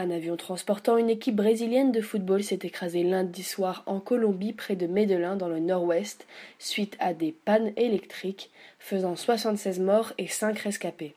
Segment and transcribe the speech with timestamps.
[0.00, 4.76] Un avion transportant une équipe brésilienne de football s'est écrasé lundi soir en Colombie près
[4.76, 6.24] de Medellin dans le nord-ouest
[6.60, 11.16] suite à des pannes électriques faisant 76 morts et 5 rescapés.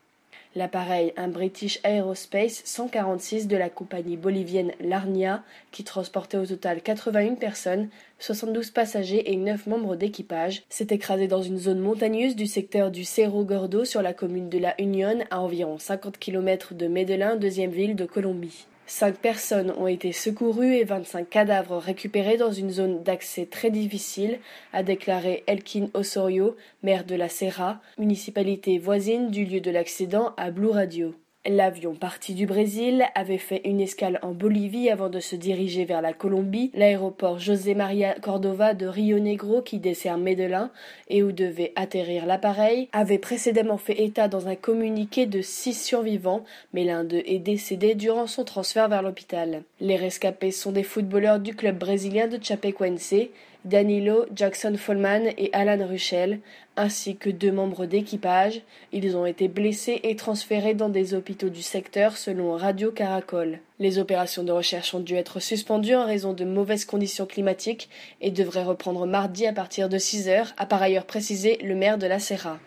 [0.55, 7.35] L'appareil, un British Aerospace 146 de la compagnie bolivienne Larnia, qui transportait au total 81
[7.35, 7.87] personnes,
[8.17, 13.03] 72 passagers et 9 membres d'équipage, s'est écrasé dans une zone montagneuse du secteur du
[13.03, 17.71] Cerro Gordo sur la commune de La Union, à environ 50 km de Medellin, deuxième
[17.71, 18.65] ville de Colombie.
[18.93, 24.37] Cinq personnes ont été secourues et 25 cadavres récupérés dans une zone d'accès très difficile,
[24.73, 30.51] a déclaré Elkin Osorio, maire de la Serra, municipalité voisine du lieu de l'accident à
[30.51, 31.15] Blue Radio.
[31.47, 36.03] L'avion parti du Brésil avait fait une escale en Bolivie avant de se diriger vers
[36.03, 40.69] la Colombie, l'aéroport José Maria Cordova de Rio Negro qui dessert Medellin
[41.07, 46.43] et où devait atterrir l'appareil, avait précédemment fait état dans un communiqué de six survivants,
[46.73, 49.63] mais l'un d'eux est décédé durant son transfert vers l'hôpital.
[49.79, 53.15] Les rescapés sont des footballeurs du club brésilien de Chapecoense,
[53.63, 56.39] Danilo, Jackson Follman et Alan Ruchel,
[56.77, 58.61] ainsi que deux membres d'équipage.
[58.91, 63.59] Ils ont été blessés et transférés dans des hôpitaux du secteur selon Radio Caracol.
[63.77, 67.87] Les opérations de recherche ont dû être suspendues en raison de mauvaises conditions climatiques
[68.19, 71.99] et devraient reprendre mardi à partir de 6 heures, a par ailleurs précisé le maire
[71.99, 72.59] de la Serra.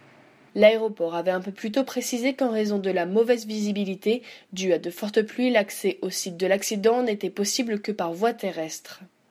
[0.55, 4.23] L'aéroport avait un peu plus tôt précisé qu'en raison de la mauvaise visibilité
[4.53, 8.33] due à de fortes pluies, l'accès au site de l'accident n'était possible que par voie
[8.33, 9.03] terrestre.